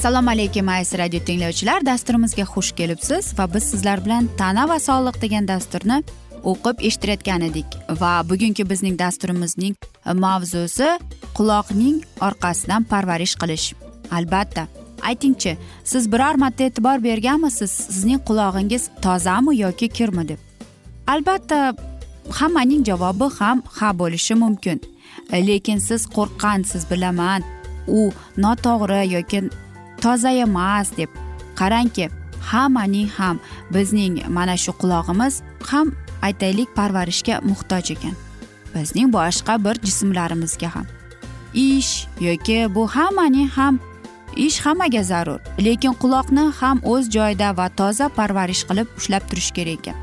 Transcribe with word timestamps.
assalomu 0.00 0.30
alaykum 0.30 0.68
aziz 0.68 0.98
radio 0.98 1.20
tinglovchilar. 1.20 1.84
Dasturimizga 1.86 2.44
xush 2.52 2.72
kelibsiz 2.72 3.38
va 3.38 3.44
biz 3.54 3.64
sizlar 3.72 4.00
bilan 4.04 4.28
tana 4.38 4.64
va 4.68 4.78
sog'liq 4.80 5.16
degan 5.24 5.48
dasturni 5.48 5.98
o'qib 6.52 6.80
eshittirayotgan 6.88 7.44
edik. 7.48 7.66
Va 8.00 8.12
bugungi 8.30 8.64
bizning 8.70 8.96
dasturimizning 9.02 9.74
mavzusi 10.24 10.88
quloqning 11.36 12.00
orqasidan 12.28 12.88
parvarish 12.92 13.36
qilish. 13.42 13.66
Albatta 14.16 14.66
aytingchi 15.10 15.56
siz 15.84 16.12
biror 16.12 16.34
marta 16.44 16.64
e'tibor 16.64 17.04
berganmisiz? 17.08 17.70
Sizning 17.70 18.24
qulog'ingiz 18.28 18.88
tozami 19.04 19.58
yoki 19.60 19.88
kirmi 19.88 20.28
deb? 20.28 20.38
Albatta 21.06 21.74
hammaning 22.40 22.82
javobi 22.90 23.34
ham 23.38 23.62
ha 23.78 23.98
bo'lishi 24.00 24.34
mumkin. 24.34 24.78
Lekin 25.48 25.78
siz 25.78 26.02
qo'rqqansiz 26.16 26.90
bilaman. 26.90 27.42
U 27.98 28.00
noto'g'ri 28.44 29.02
yoki 29.16 29.40
toza 30.04 30.30
emas 30.44 30.88
deb 30.96 31.10
qarangki 31.60 32.06
hammaning 32.50 33.10
ham 33.18 33.36
bizning 33.74 34.14
mana 34.36 34.56
shu 34.56 34.72
qulog'imiz 34.80 35.42
ham 35.70 35.92
aytaylik 36.22 36.68
parvarishga 36.78 37.40
muhtoj 37.50 37.90
ekan. 37.94 38.14
Bizning 38.74 39.12
boshqa 39.12 39.54
bir 39.64 39.76
jismlarimizga 39.86 40.68
ham. 40.74 40.86
Ish 41.54 42.06
yoki 42.20 42.58
bu 42.74 42.86
hammaning 42.96 43.50
ham 43.56 43.80
ish 44.36 44.60
hammaga 44.64 45.02
zarur 45.02 45.40
lekin 45.66 45.94
quloqni 46.02 46.44
ham 46.60 46.80
o'z 46.92 47.10
joyida 47.16 47.56
va 47.58 47.66
toza 47.68 48.08
parvarish 48.18 48.62
qilib 48.68 48.88
ushlab 48.98 49.22
turish 49.30 49.50
kerak 49.56 49.78
ekan. 49.78 49.96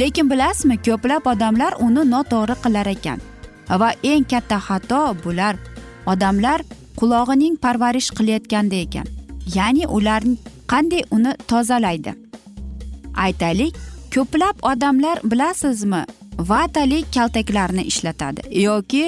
Lekin 0.00 0.30
bilasizmi 0.30 0.76
ko'plab 0.86 1.26
odamlar 1.32 1.72
uni 1.86 2.02
noto'g'ri 2.14 2.56
qilar 2.64 2.86
ekan. 2.96 3.18
Va 3.80 3.90
eng 4.12 4.24
katta 4.32 4.58
xato 4.66 5.02
bular 5.24 5.54
odamlar 6.12 6.60
qulog'ining 7.00 7.54
parvarish 7.64 8.10
qilayotganda 8.16 8.76
ekan. 8.86 9.06
Ya'ni 9.54 9.86
ular 9.86 10.22
qanday 10.72 11.02
uni 11.10 11.32
tozalaydi? 11.48 12.14
Aytaylik 13.14 13.74
ko'plab 14.14 14.56
odamlar 14.62 15.18
bilasizmi 15.24 16.04
vatali 16.38 17.04
kaltaklarni 17.14 17.82
ishlatadi 17.90 18.40
yoki 18.62 19.04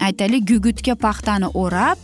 aytaylik 0.00 0.48
gugutga 0.50 0.94
paxtani 0.94 1.48
o'rab 1.62 1.98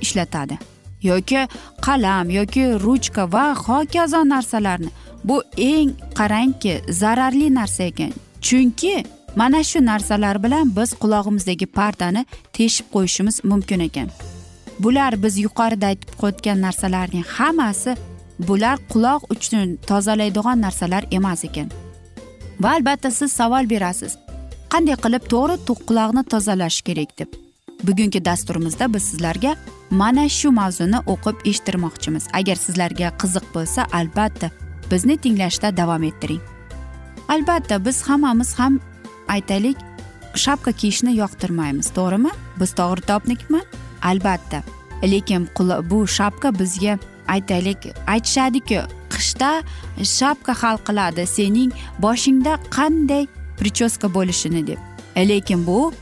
ishlatadi 0.00 0.58
yoki 1.02 1.48
qalam 1.86 2.30
yoki 2.30 2.64
ruchka 2.84 3.32
va 3.32 3.54
hokazo 3.54 4.20
narsalarni. 4.28 4.90
Bu 5.24 5.42
eng 5.56 5.90
qarangki 6.18 6.74
zararli 7.00 7.54
narsa 7.54 7.82
ekan. 7.82 8.12
Chunki 8.40 9.04
mana 9.36 9.64
shu 9.64 9.78
narsalar 9.86 10.42
bilan 10.42 10.76
biz 10.76 10.90
qulog'imizdagi 11.02 11.66
pardani 11.66 12.26
teshib 12.52 12.86
qo'yishimiz 12.94 13.44
mumkin 13.44 13.80
ekan. 13.88 14.08
Bular 14.84 15.22
biz 15.22 15.38
yuqorida 15.44 15.92
aytib 15.92 16.24
o'tgan 16.28 16.62
narsalarning 16.66 17.26
hammasi 17.36 17.96
bular 18.48 18.78
quloq 18.92 19.22
uchun 19.34 19.76
tozalaydigan 19.90 20.60
narsalar 20.66 21.04
emas 21.18 21.44
ekan. 21.48 21.68
Va 22.60 22.70
albatta 22.76 23.10
siz 23.10 23.32
savol 23.32 23.70
berasiz. 23.72 24.16
Qanday 24.72 24.96
qilib 25.04 25.24
to'g'ri 25.32 25.56
quloqni 25.88 26.22
tozalash 26.32 26.80
kerak 26.88 27.12
deb? 27.18 27.30
Bugungi 27.86 28.20
dasturimizda 28.28 28.94
biz 28.94 29.02
sizlarga 29.10 29.52
mana 29.90 30.28
shu 30.28 30.48
mavzuni 30.60 30.98
o'qib 31.12 31.36
eshittirmoqchimiz. 31.50 32.24
Agar 32.38 32.56
sizlarga 32.64 33.08
qiziq 33.20 33.46
bo'lsa 33.54 33.86
albatta 33.98 34.50
bizni 34.90 35.16
tinglashda 35.16 35.76
davom 35.76 36.02
ettiring. 36.10 36.42
Albatta 37.28 37.84
biz 37.86 38.02
hammamiz 38.08 38.50
ham 38.58 38.80
aytaylik 39.28 39.78
shapka 40.44 40.72
kiyishni 40.72 41.12
yoqtirmaymiz 41.22 41.88
to'g'rimi? 41.96 42.32
Biz 42.60 42.70
to'g'ri 42.80 43.06
topnikmi 43.10 43.60
albatta. 44.02 44.62
Lekin 45.02 45.48
bu 45.90 46.06
shapka 46.06 46.58
bizga 46.58 46.98
aytaylik 47.28 47.78
aytishadiki 48.06 48.80
qishda 49.10 49.62
shapka 50.18 50.52
hal 50.62 50.76
qiladi 50.86 51.26
sening 51.26 51.72
boshingda 51.98 52.58
qanday 52.76 53.26
prichoska 53.58 54.14
bo'lishini 54.14 54.66
deb. 54.66 54.78
Lekin 55.16 55.66
bu 55.66 55.92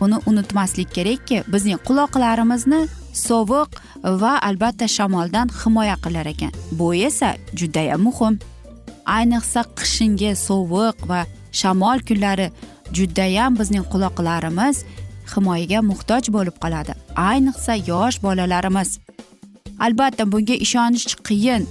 buni 0.00 0.16
unutmaslik 0.26 0.94
kerakki 0.94 1.42
bizning 1.52 1.78
quloqlarimizni 1.88 2.80
sovuq 3.14 3.70
va 4.04 4.32
albatta 4.48 4.88
shamoldan 4.88 5.48
himoya 5.60 5.96
qilar 6.04 6.26
ekan. 6.26 6.52
Bu 6.78 6.94
esa 6.94 7.36
judayam 7.54 8.00
muhim. 8.06 8.38
Ayniqsa 9.06 9.64
qishingi 9.78 10.30
sovuq 10.36 10.96
va 11.10 11.20
shamol 11.52 11.98
kunlari 12.08 12.50
judayam 12.92 13.58
bizning 13.60 13.86
quloqlarimiz 13.92 14.76
himoyaga 15.34 15.82
muhtoj 15.90 16.30
bo'lib 16.36 16.56
qoladi. 16.64 16.92
Ayniqsa 17.30 17.74
yosh 17.90 18.22
bolalarimiz. 18.22 18.98
Albatta 19.86 20.32
bunga 20.32 20.56
ishonish 20.66 21.16
qiyin. 21.28 21.66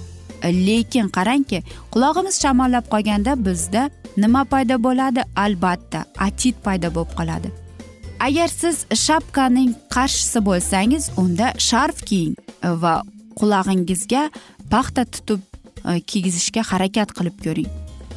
Lekin 0.66 1.06
qarangki 1.16 1.58
qulog'imiz 1.92 2.36
shamollab 2.42 2.84
qolganda 2.92 3.32
bizda 3.46 3.90
nima 4.22 4.42
paydo 4.52 4.76
bo'ladi? 4.86 5.22
Albatta 5.44 6.04
atit 6.26 6.56
paydo 6.66 6.88
bo'lib 6.96 7.12
qoladi. 7.18 7.48
Agar 8.26 8.48
siz 8.60 8.76
shapkaning 9.06 9.74
qarshisi 9.94 10.40
bo'lsangiz 10.48 11.10
unda 11.22 11.46
sharf 11.68 11.98
kiying 12.08 12.34
va 12.82 12.94
qulog'ingizga 13.40 14.22
paxta 14.72 15.04
tutib 15.14 15.40
e, 15.88 16.00
kiygizishga 16.10 16.62
harakat 16.70 17.14
qilib 17.18 17.36
ko'ring. 17.44 17.70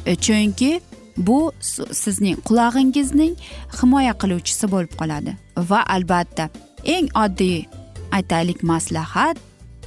E, 0.06 0.16
chunki 0.24 0.70
bu 1.16 1.52
sizning 1.92 2.36
qulog'ingizning 2.48 3.34
himoya 3.80 4.14
qiluvchisi 4.22 4.70
bo'lib 4.74 4.92
qoladi. 5.00 5.36
Va 5.70 5.80
albatta 5.96 6.48
eng 6.84 7.08
oddiy 7.24 7.64
aytaylik 8.12 8.62
maslahat 8.62 9.36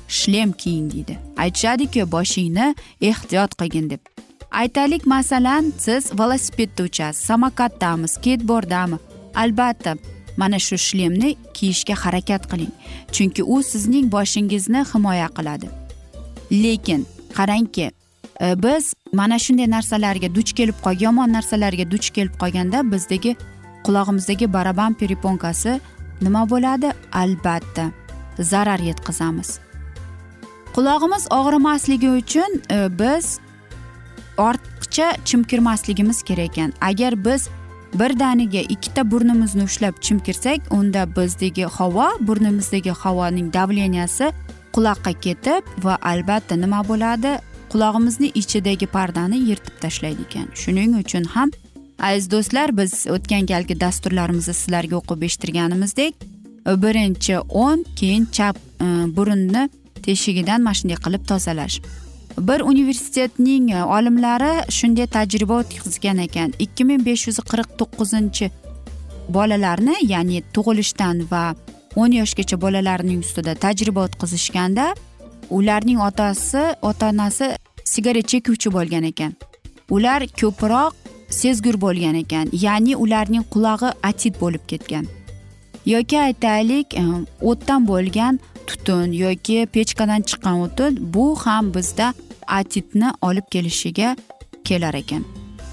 shlem 0.08 0.52
kiying 0.52 0.91
deydi. 0.94 1.18
Aytishadiku 1.38 2.12
boshingni 2.12 2.75
ehtiyot 3.02 3.56
qilgin 3.59 3.90
deb. 3.90 4.02
Aytaylik 4.51 5.06
masalan 5.06 5.74
siz 5.77 6.12
velosipedda 6.19 6.83
uchasiz 6.83 7.25
samokatdami 7.25 8.07
skatborddami 8.07 8.98
albatta 9.36 9.95
mana 10.38 10.60
shu 10.60 10.78
shlemni 10.78 11.36
kiyishga 11.54 11.95
harakat 12.04 12.44
qiling 12.51 12.74
chunki 13.12 13.44
u 13.44 13.63
sizning 13.63 14.12
boshingizni 14.12 14.81
himoya 14.94 15.28
qiladi. 15.38 15.68
Lekin 16.51 17.06
qarangki 17.38 17.92
Э, 18.41 18.63
biz 18.63 18.93
mana 19.13 19.39
shunday 19.39 19.69
narsalarga 19.69 20.35
duch 20.35 20.53
kelib 20.53 20.75
qolgan 20.83 21.03
yomon 21.05 21.33
narsalarga 21.33 21.91
duch 21.91 22.09
kelib 22.15 22.35
qolganda 22.41 22.83
bizdagi 22.91 23.35
qulog'imizdagi 23.85 24.53
baraban 24.53 24.93
periponkasi 24.93 25.79
nima 26.21 26.49
bo'ladi? 26.49 26.91
Albatta 27.13 27.85
zarar 28.39 28.79
yetkazamiz. 28.79 29.59
Qulog'imiz 30.75 31.27
og'rimasligi 31.31 32.09
uchun 32.09 32.61
e, 32.71 32.99
biz 32.99 33.39
ortiqcha 34.37 35.07
chimkirmasligimiz 35.25 36.23
kerak 36.23 36.57
ekan. 36.57 36.73
Agar 36.81 37.25
biz 37.25 37.49
birdaniga 37.93 38.59
ikkita 38.59 39.11
burnimizni 39.11 39.63
ushlab 39.63 39.95
chimkirsak 40.01 40.59
unda 40.71 41.07
bizdagi 41.15 41.65
havo 41.65 42.07
burnimizdagi 42.19 42.91
havoning 42.91 43.53
davleniyasi 43.53 44.31
quloqqa 44.75 45.13
ketib 45.25 45.63
va 45.83 45.97
albatta 46.01 46.55
nima 46.55 46.83
bo'ladi? 46.87 47.39
Qulog'imizni 47.71 48.31
ichidagi 48.41 48.88
pardani 48.88 49.38
yirtib 49.50 49.75
tashlaydi 49.83 50.27
ekan. 50.27 50.47
Shuning 50.62 50.95
uchun 51.01 51.23
ham 51.35 51.51
aziz 52.00 52.31
do'stlar 52.31 52.77
biz 52.77 52.94
o'tgan 53.15 53.45
galgi 53.51 53.79
dasturlarimizda 53.79 54.53
sizlarga 54.53 54.95
o'qib 55.01 55.27
eshittirganimizdek 55.27 56.13
birinchi 56.65 57.39
o'ng 57.39 57.85
keyin 57.95 58.25
chap 58.31 58.57
e, 58.81 58.85
burunni 59.17 59.69
teshigidan 60.06 60.62
mana 60.62 60.73
shunday 60.73 60.97
qilib 61.06 61.23
tozalash. 61.31 61.79
Bir 62.47 62.59
universitetning 62.71 63.71
e, 63.71 63.83
olimlari 63.83 64.53
shunday 64.77 65.07
tajriba 65.07 65.59
o'tkazgan 65.61 66.18
ekan. 66.27 66.53
ikki 66.59 66.83
ming 66.85 67.06
besh 67.06 67.27
yuz 67.27 67.39
qirq 67.51 67.69
to'qqizinchi 67.79 68.51
bolalarni 69.29 69.95
ya'ni 70.13 70.44
tug'ilishdan 70.53 71.25
va 71.31 71.56
o'n 71.95 72.11
yoshgacha 72.11 72.57
bolalarning 72.61 73.19
ustida 73.25 73.56
tajriba 73.65 74.01
o'tkazishganda 74.07 74.85
ularning 75.50 76.00
otasi 76.00 76.63
ota 76.81 77.09
onasi 77.09 77.57
sigaret 77.83 78.27
chekuvchi 78.27 78.71
bo'lgan 78.74 79.03
ekan. 79.03 79.33
Ular 79.89 80.21
ko'proq 80.42 80.94
sezgur 81.30 81.81
bo'lgan 81.81 82.15
ekan 82.24 82.50
ya'ni 82.53 82.95
ularning 82.95 83.45
qulog'i 83.53 83.89
atit 84.03 84.42
bo'lib 84.42 84.63
ketgan. 84.68 85.06
Yoki 85.86 86.19
aytaylik 86.19 86.94
e, 86.94 87.03
o'tdan 87.42 87.88
bo'lgan 87.88 88.39
tutun 88.68 89.12
yoki 89.12 89.68
pechkadan 89.74 90.21
chiqqan 90.30 90.62
o'tin 90.65 90.92
bu 91.13 91.25
ham 91.44 91.74
bizda 91.74 92.13
atitni 92.47 93.09
olib 93.21 93.47
kelishiga 93.53 94.15
kelar 94.63 94.94
ekan. 94.94 95.24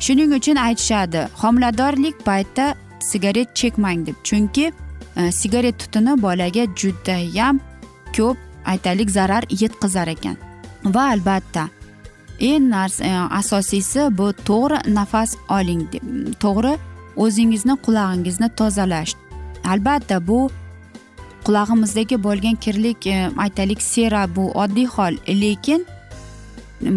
Shuning 0.01 0.33
uchun 0.39 0.57
aytishadi 0.57 1.29
homiladorlik 1.41 2.17
paytida 2.27 2.75
sigaret 3.01 3.49
chekmang 3.55 4.07
deb. 4.07 4.17
Chunki 4.25 4.73
e, 5.17 5.33
sigaret 5.33 5.79
tutuni 5.79 6.23
bolaga 6.23 6.65
judayam 6.81 7.61
ko'p 8.17 8.52
aytaylik 8.65 9.11
zarar 9.11 9.45
yetkazar 9.51 10.09
ekan. 10.09 10.37
Va 10.85 11.11
albatta 11.11 11.69
eng 12.41 12.71
narsa 12.71 13.05
e, 13.05 13.13
asosiysi 13.41 14.09
bu 14.19 14.33
to'g'ri 14.49 14.95
nafas 14.95 15.37
oling 15.59 15.87
to'g'ri 16.43 16.75
o'zingizni 17.17 17.77
qulog'ingizni 17.85 18.49
tozalash. 18.59 19.15
Albatta 19.65 20.19
bu 20.27 20.51
qulog'imizdagi 21.47 22.17
bo'lgan 22.27 22.57
kirlik 22.65 23.07
e, 23.07 23.31
aytaylik 23.45 23.83
sera 23.83 24.27
bu 24.37 24.51
oddiy 24.65 24.87
hol. 24.87 25.15
Lekin 25.43 25.87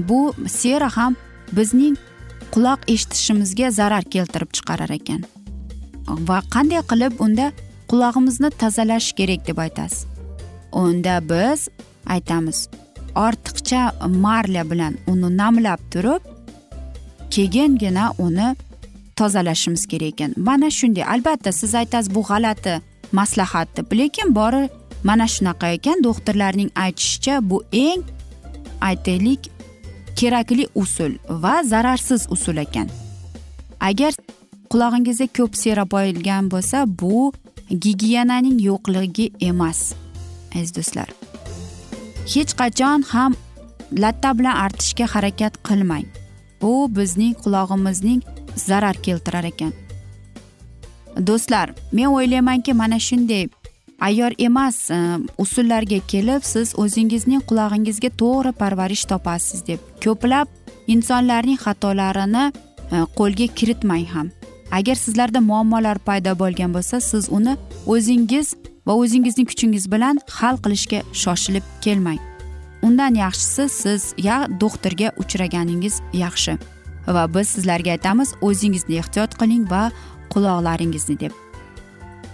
bu 0.10 0.34
sera 0.48 0.90
ham 0.98 1.16
bizning 1.52 1.96
quloq 2.54 2.80
eshitishimizga 2.88 3.72
zarar 3.72 4.04
keltirib 4.04 4.52
chiqarar 4.58 4.92
ekan. 5.00 5.22
Va 6.30 6.42
qanday 6.54 6.82
qilib 6.92 7.22
unda 7.26 7.52
qulog'imizni 7.90 8.50
tozalash 8.62 9.14
kerak 9.18 9.48
deb 9.48 9.58
aytasiz? 9.66 10.15
Unda 10.84 11.16
biz 11.30 11.68
aytamiz 12.14 12.60
ortiqcha 13.26 13.82
marla 14.26 14.64
bilan 14.72 14.94
uni 15.12 15.30
namlab 15.38 15.82
turib 15.92 16.22
keyingina 17.34 18.06
uni 18.26 18.56
tozalashimiz 19.16 19.88
kerak 19.88 20.08
ekan. 20.14 20.34
Mana 20.38 20.70
shunday 20.70 21.04
albatta 21.14 21.52
siz 21.52 21.76
aytasiz 21.76 22.16
bu 22.16 22.22
g'alati 22.30 22.82
maslahat 23.12 23.68
deb 23.78 23.92
lekin 24.00 24.36
bori 24.36 24.70
mana 25.04 25.28
shunaqa 25.28 25.68
ekan. 25.78 26.04
Doktorlarning 26.04 26.72
aytishicha 26.76 27.50
bu 27.50 27.64
eng 27.72 28.04
aytaylik 28.82 29.42
kerakli 30.16 30.68
usul 30.76 31.14
va 31.30 31.64
zararsiz 31.64 32.28
usul 32.30 32.58
ekan. 32.58 32.88
Agar 33.80 34.14
qulog'ingizda 34.72 35.28
ko'p 35.38 35.54
sera 35.56 35.84
boyilgan 35.92 36.52
bo'lsa 36.54 36.78
bu 37.02 37.34
gigiyenaning 37.70 38.58
yo'qligi 38.70 39.32
emas. 39.40 40.05
Aziz 40.56 40.76
do'stlar. 40.78 41.10
Hech 42.34 42.54
qachon 42.62 43.02
ham 43.14 43.36
latta 44.04 44.38
bilan 44.38 44.56
artishga 44.66 45.06
harakat 45.16 45.54
qilmang. 45.68 46.06
Bu 46.62 46.74
bizning 46.98 47.34
qulog'imizning 47.44 48.22
zarar 48.56 48.96
keltirar 49.06 49.44
ekan. 49.44 49.74
Do'stlar 51.28 51.68
men 51.92 52.06
o'ylaymanki 52.06 52.74
mana 52.74 53.00
shunday 53.00 53.48
ayyor 54.00 54.32
emas 54.38 54.92
e, 54.92 54.98
usullarga 55.38 56.00
kelib 56.08 56.44
siz 56.44 56.74
o'zingizning 56.84 57.42
qulog'ingizga 57.50 58.10
to'g'ri 58.22 58.52
parvarish 58.62 59.06
topasiz 59.12 59.68
deb 59.68 59.80
ko'plab 60.04 60.48
insonlarning 60.88 61.60
xatolarini 61.66 62.46
e, 62.92 62.98
qo'lga 63.18 63.48
kiritmang 63.58 64.06
ham. 64.16 64.32
Agar 64.72 64.96
sizlarda 64.96 65.40
muammolar 65.42 65.98
paydo 66.08 66.34
bo'lgan 66.42 66.74
bo'lsa 66.76 67.00
siz 67.02 67.30
uni 67.38 67.54
o'zingiz 67.94 68.56
va 68.88 68.94
o'zingizning 69.02 69.48
kuchingiz 69.52 69.92
bilan 69.92 70.20
hal 70.40 70.58
qilishga 70.64 71.02
shoshilib 71.14 71.66
kelmang. 71.82 72.20
Undan 72.82 73.16
yaxshisi 73.16 73.70
siz 73.70 74.14
ya 74.18 74.48
doktorga 74.62 75.12
uchraganingiz 75.22 76.02
yaxshi 76.14 76.58
va 77.08 77.24
biz 77.36 77.48
sizlarga 77.56 77.92
aytamiz 77.98 78.34
o'zingizni 78.42 79.00
ehtiyot 79.02 79.38
qiling 79.42 79.66
va 79.72 79.92
quloqlaringizni 80.34 81.20
deb. 81.20 81.34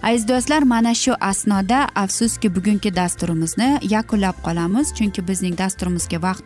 Aziz 0.04 0.28
do'stlar 0.28 0.64
mana 0.64 0.94
shu 0.94 1.14
asnoda 1.22 1.80
afsuski 1.96 2.56
bugungi 2.56 2.96
dasturimizni 2.96 3.70
yakunlab 3.96 4.38
qolamiz 4.46 4.94
chunki 4.98 5.28
bizning 5.28 5.58
dasturimizga 5.58 6.22
vaqt 6.28 6.46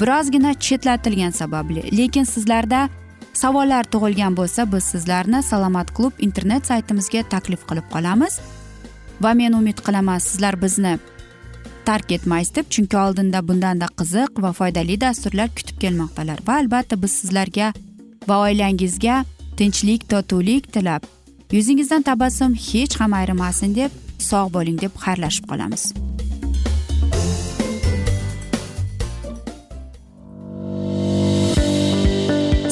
birozgina 0.00 0.54
chetlatilgani 0.54 1.32
sababli. 1.32 1.82
Lekin 1.98 2.24
sizlarda 2.24 2.88
savollar 3.32 3.84
tug'ilgan 3.84 4.36
bo'lsa 4.36 4.72
biz 4.72 4.84
sizlarni 4.84 5.42
salomat 5.42 5.94
klub 5.96 6.12
internet 6.18 6.66
saytimizga 6.66 7.22
taklif 7.22 7.66
qilib 7.68 7.86
qolamiz. 7.94 8.40
Va 9.22 9.34
men 9.34 9.52
umid 9.52 9.78
qilaman 9.86 10.18
sizlar 10.18 10.62
bizni 10.62 10.98
tark 11.84 12.12
etmaysiz 12.12 12.54
deb 12.54 12.66
chunki 12.74 12.96
oldinda 13.04 13.40
bundanda 13.48 13.86
qiziq 14.00 14.42
va 14.44 14.52
foydali 14.58 15.00
dasturlar 15.00 15.48
kutib 15.56 15.76
kelmoqdalar. 15.82 16.38
Va 16.46 16.54
albatta 16.62 17.02
biz 17.02 17.12
sizlarga 17.20 17.72
va 18.28 18.38
oilangizga 18.46 19.24
tinchlik 19.56 20.08
totuvlik 20.10 20.72
tilab 20.72 21.02
yuzingizdan 21.52 22.02
tabassum 22.02 22.54
hech 22.54 22.96
ham 23.00 23.12
ayrimasin 23.20 23.74
deb 23.80 23.90
sog' 24.30 24.52
bo'ling 24.54 24.78
deb 24.84 24.96
xayrlashib 25.04 25.46
qolamiz. 25.50 25.84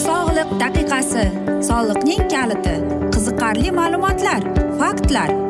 Sog'liq 0.06 0.50
daqiqasi 0.64 1.26
soliqning 1.68 2.26
kaliti 2.34 2.74
qiziqarli 3.14 3.70
ma'lumotlar 3.80 4.42
faktlar. 4.80 5.49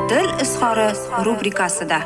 izhori 0.41 0.87
rubrikasida. 1.25 1.97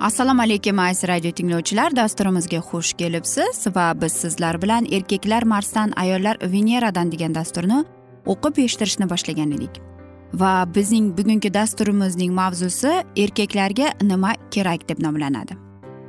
Assalomu 0.00 0.42
alaykum 0.42 0.78
aziz 0.78 1.08
radio 1.08 1.30
tinglovchilar. 1.30 1.96
Dasturimizga 1.96 2.56
xush 2.56 2.92
kelibsiz 2.92 3.66
va 3.76 3.92
biz 4.02 4.12
sizlar 4.12 4.62
bilan 4.62 4.86
erkaklar 4.92 5.42
marsdan 5.42 5.92
ayollar 5.96 6.36
veneradan 6.42 7.12
degan 7.12 7.34
dasturni 7.34 7.84
o'qib 8.26 8.58
eshittirishni 8.64 9.10
boshlagan 9.10 9.56
edik. 9.56 9.80
Va 10.34 10.52
bizning 10.74 11.16
bugungi 11.18 11.54
dasturimizning 11.54 12.32
mavzusi 12.32 12.92
erkaklarga 13.16 13.92
nima 14.02 14.34
kerak 14.50 14.88
deb 14.88 15.00
nomlanadi. 15.06 15.56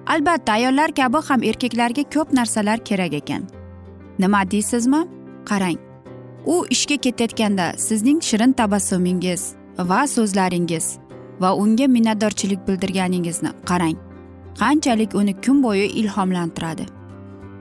Albatta 0.07 0.51
ayollar 0.51 0.91
kabi 0.91 1.17
ham 1.29 1.43
erkaklarga 1.43 2.03
ko'p 2.13 2.33
narsalar 2.33 2.77
kerak 2.83 3.13
ekan. 3.13 3.49
Nima 4.19 4.51
deysizmi? 4.51 5.20
Qarang 5.49 5.79
u 6.45 6.65
ishga 6.69 6.97
ketayotganda 6.97 7.73
sizning 7.77 8.21
shirin 8.21 8.53
tabassumingiz 8.53 9.53
va 9.77 10.07
so'zlaringiz 10.07 10.97
va 11.41 11.55
unga 11.55 11.87
minnatdorchilik 11.87 12.67
bildirganingizni 12.67 13.49
qarang. 13.65 13.97
Qanchalik 14.59 15.15
uni 15.15 15.33
kun 15.41 15.63
bo'yi 15.63 15.87
ilhomlantiradi. 16.01 16.85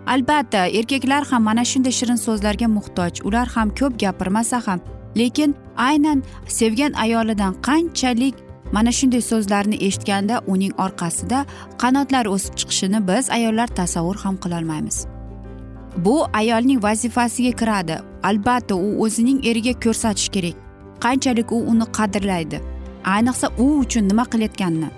Albatta 0.07 0.67
erkaklar 0.67 1.25
ham 1.31 1.43
mana 1.43 1.65
shunday 1.65 1.93
shirin 1.93 2.17
so'zlarga 2.27 2.69
muhtoj 2.77 3.13
ular 3.25 3.47
ham 3.55 3.69
ko'p 3.79 4.01
gapirmasa 4.01 4.67
ham 4.67 4.81
lekin 5.17 5.55
aynan 5.77 6.23
sevgan 6.47 6.93
ayolidan 6.93 7.55
qanchalik 7.69 8.35
mana 8.73 8.93
shunday 8.99 9.23
so'zlarni 9.31 9.77
eshitganda 9.87 10.43
uning 10.47 10.73
orqasida 10.85 11.39
qanotlar 11.83 12.27
o'sib 12.35 12.55
chiqishini 12.61 13.09
biz 13.09 13.31
ayollar 13.31 13.69
tasavvur 13.81 14.17
ham 14.25 14.37
qilolmaymiz. 14.37 15.07
Bu 15.97 16.27
ayolning 16.33 16.83
vazifasiga 16.83 17.53
kiradi. 17.57 17.99
Albatta 18.23 18.75
u 18.75 19.03
o'zining 19.05 19.47
eriga 19.47 19.73
ko'rsatish 19.81 20.29
kerak. 20.29 20.55
Qanchalik 21.01 21.53
u 21.53 21.57
uni 21.57 21.85
qadrlaydi? 21.85 22.61
Ayniqsa 23.05 23.49
u 23.59 23.67
uchun 23.79 24.09
nima 24.09 24.25
qilayotganini. 24.25 24.91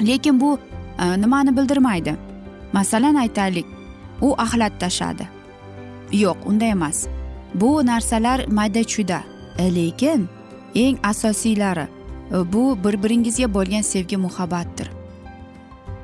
Lekin 0.00 0.40
bu 0.40 0.58
e, 0.98 1.20
nimani 1.20 1.56
bildirmaydi? 1.56 2.16
Masalan 2.72 3.14
aytaylik 3.14 3.66
u 4.20 4.34
axlat 4.38 4.80
tashadi. 4.80 5.28
Yo'q 6.12 6.36
unday 6.46 6.70
emas. 6.70 7.06
Bu 7.54 7.86
narsalar 7.86 8.46
mayda 8.48 8.84
chuyda. 8.84 9.20
E, 9.58 9.74
lekin 9.74 10.28
eng 10.74 10.98
asosiylari 11.02 11.86
e, 12.30 12.52
bu 12.52 12.78
bir 12.84 13.02
biringizga 13.02 13.54
bo'lgan 13.54 13.82
sevgi 13.82 14.16
muhabbatdir. 14.16 14.90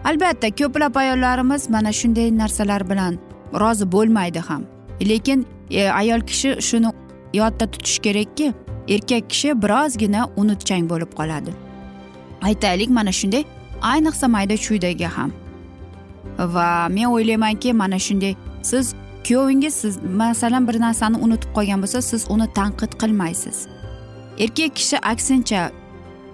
Albatta 0.04 0.50
ko'plab 0.50 0.97
ayollarimiz 0.97 1.71
mana 1.71 1.93
shunday 1.93 2.38
narsalar 2.38 2.90
bilan 2.90 3.19
rozi 3.53 3.93
bo'lmaydi 3.93 4.39
ham. 4.39 4.63
Lekin 5.01 5.47
e, 5.71 5.89
ayol 5.89 6.21
kishi 6.21 6.57
shuni 6.61 6.93
yodda 7.35 7.67
tutish 7.67 7.99
kerakki 7.99 8.53
erkak 8.89 9.31
kishi 9.31 9.63
birozgina 9.63 10.31
unutchang 10.37 10.91
bo'lib 10.91 11.13
qoladi. 11.19 11.53
Aytaylik 12.43 12.91
mana 12.91 13.13
shunday 13.13 13.45
ayniqsa 13.83 14.29
mayda 14.29 14.57
chuydaga 14.67 15.09
ham. 15.17 15.33
Va 16.39 16.89
men 16.89 17.07
o'ylaymanki 17.15 17.73
mana 17.73 17.99
shunday 17.99 18.35
siz 18.63 18.95
kuyovingiz 19.27 19.75
siz 19.75 19.99
masalan 20.17 20.69
bir 20.69 20.81
narsani 20.81 21.17
unutib 21.17 21.51
qolgan 21.57 21.83
bo'lsa 21.83 22.03
siz 22.03 22.27
uni 22.31 22.47
tanqid 22.59 22.93
qilmaysiz. 23.03 23.67
Erkak 24.39 24.77
kishi 24.77 24.97
aksincha 25.13 25.71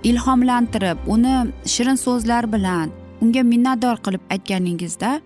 ilhomlantirib 0.05 0.99
uni 1.07 1.35
shirin 1.67 1.95
so'zlar 1.95 2.53
bilan 2.53 2.91
unga 3.23 3.43
minnatdor 3.53 3.97
qilib 4.05 4.23
aytganingizda 4.35 5.21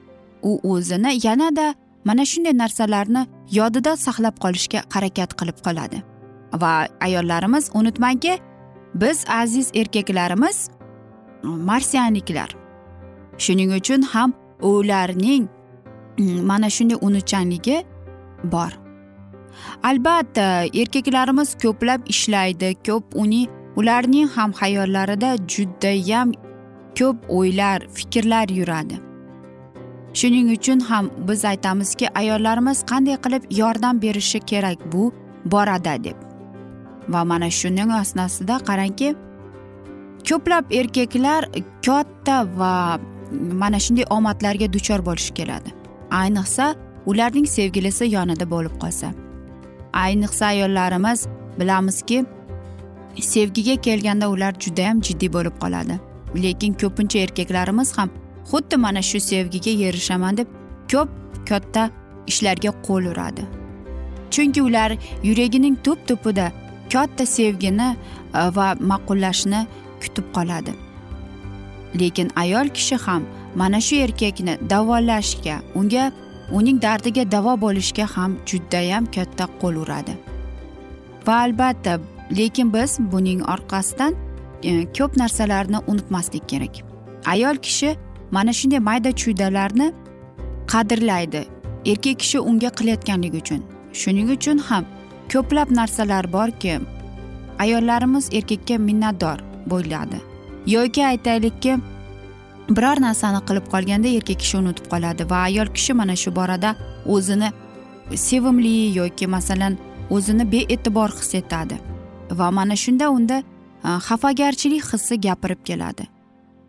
u 0.44 0.52
o'zini 0.72 1.26
yanada 1.26 1.74
mana 2.04 2.24
shunday 2.30 2.54
narsalarni 2.62 3.22
yodida 3.58 3.92
saqlab 4.06 4.36
qolishga 4.44 4.80
harakat 4.94 5.30
qilib 5.40 5.58
qoladi. 5.66 5.98
Va 6.62 6.72
ayollarimiz 7.06 7.70
unutmangki 7.74 8.38
biz 8.94 9.24
aziz 9.28 9.70
erkaklarimiz 9.74 10.68
e, 11.44 11.46
marsianiklar 11.46 12.50
shuning 13.38 13.70
uchun 13.78 14.02
ham 14.02 14.32
ularning 14.60 15.48
e, 16.18 16.22
mana 16.50 16.70
shunday 16.70 16.98
unuchanligi 17.00 17.84
bor. 18.44 18.72
Albatta 19.82 20.46
erkaklarimiz 20.82 21.54
ko'plab 21.62 22.00
ishlaydi 22.14 22.74
ko'p 22.86 23.04
uning 23.22 23.48
ularning 23.76 24.28
ham 24.36 24.52
hayollarida 24.52 25.36
judayam 25.54 26.32
ko'p 26.98 27.16
o'ylar 27.28 27.78
fikrlar 27.96 28.48
yuradi. 28.48 29.13
Shuning 30.14 30.50
uchun 30.56 30.80
ham 30.80 31.10
biz 31.28 31.44
aytamizki 31.44 32.06
ayollarimiz 32.18 32.78
qanday 32.90 33.16
qilib 33.24 33.42
yordam 33.60 34.02
berishi 34.02 34.40
kerak 34.40 34.78
bu 34.92 35.12
borada 35.44 36.04
deb. 36.04 36.16
Va 37.08 37.24
mana 37.24 37.50
shuning 37.50 37.90
asnosida 37.92 38.56
qarangki 38.68 39.14
ko'plab 40.28 40.64
erkaklar 40.80 41.42
katta 41.86 42.36
va 42.60 42.98
mana 43.62 43.78
shunday 43.84 44.06
omadlarga 44.16 44.72
duchor 44.72 45.00
bo'lishi 45.08 45.34
keladi. 45.34 45.70
Ayniqsa 46.10 46.74
ularning 47.06 47.46
sevgilisi 47.56 48.04
yonida 48.16 48.50
bo'lib 48.50 48.74
qolsa. 48.82 49.08
Ayniqsa 50.04 50.44
ayollarimiz 50.46 51.26
bilamizki 51.58 52.24
sevgiga 53.20 53.76
kelganda 53.86 54.26
ular 54.34 54.52
judayam 54.64 55.00
jiddiy 55.06 55.32
bo'lib 55.36 55.56
qoladi. 55.62 55.94
Lekin 56.44 56.72
ko'pincha 56.82 57.18
erkaklarimiz 57.18 57.98
ham 57.98 58.10
xuddi 58.50 58.76
mana 58.76 59.02
shu 59.02 59.18
sevgiga 59.30 59.72
erishaman 59.88 60.36
deb 60.36 60.48
ko'p 60.92 61.08
katta 61.48 61.90
ishlarga 62.30 62.72
qo'l 62.86 63.04
uradi. 63.12 63.44
Chunki 64.30 64.62
ular 64.62 64.90
yuragining 65.28 65.76
tub 65.84 65.98
tubida 66.08 66.52
katta 66.92 67.26
sevgini 67.26 67.88
e, 67.94 68.40
va 68.56 68.66
ma'qullashni 68.90 69.60
kutib 70.02 70.26
qoladi. 70.36 70.72
Lekin 72.00 72.28
ayol 72.42 72.68
kishi 72.76 72.96
ham 73.04 73.22
mana 73.54 73.80
shu 73.80 73.96
erkakni 74.06 74.54
davolashga 74.70 75.56
unga 75.74 76.12
uning 76.58 76.78
dardiga 76.86 77.24
davo 77.34 77.54
bo'lishga 77.64 78.06
ham 78.14 78.30
judayam 78.46 79.04
katta 79.16 79.44
qo'l 79.60 79.76
uradi. 79.84 80.14
Va 81.26 81.34
albatta 81.44 81.92
lekin 82.38 82.72
biz 82.74 82.98
buning 83.12 83.40
orqasidan 83.54 84.12
e, 84.62 84.70
ko'p 84.96 85.16
narsalarni 85.22 85.78
unutmaslik 85.86 86.48
kerak. 86.48 86.74
Ayol 87.32 87.56
kishi 87.66 87.96
mana 88.36 88.52
shunday 88.58 88.80
mayda 88.88 89.10
chuydalarni 89.22 89.86
qadrlaydi. 90.72 91.42
Erkak 91.90 92.18
kishi 92.22 92.38
unga 92.50 92.70
qilayotganligi 92.78 93.38
uchun. 93.42 93.62
Shuning 94.00 94.28
uchun 94.36 94.58
ham 94.68 94.84
ko'plab 95.32 95.68
narsalar 95.78 96.24
borki 96.36 96.74
ayollarimiz 97.58 98.24
erkakka 98.38 98.78
minnatdor 98.88 99.38
bo'ladi. 99.70 100.18
Yoki 100.66 101.06
aytaylikki 101.06 101.72
biror 102.76 102.98
narsani 103.06 103.40
qilib 103.48 103.66
qolganda 103.74 104.08
erkak 104.18 104.38
kishi 104.42 104.56
unutib 104.62 104.86
qoladi 104.92 105.30
va 105.30 105.38
ayol 105.48 105.68
kishi 105.76 105.92
mana 106.00 106.16
shu 106.22 106.30
borada 106.38 106.70
o'zini 107.14 107.50
sevimli 108.26 108.74
yoki 109.00 109.26
masalan 109.36 109.78
o'zini 110.10 110.44
bee'tibor 110.52 111.10
his 111.18 111.34
etadi. 111.40 111.76
Va 112.38 112.50
mana 112.50 112.76
shunda 112.76 113.10
unda 113.10 113.36
e, 113.84 113.88
xafagarchilik 114.08 114.84
hissi 114.92 115.20
gapirib 115.26 115.60
keladi. 115.64 116.13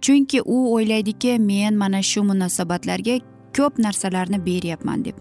Chunki 0.02 0.42
u 0.42 0.58
o'ylaydiki 0.76 1.40
men 1.40 1.76
mana 1.76 2.02
shu 2.04 2.24
munosabatlarga 2.24 3.20
ko'p 3.58 3.80
narsalarni 3.80 4.46
beryapman 4.46 5.06
deb. 5.06 5.16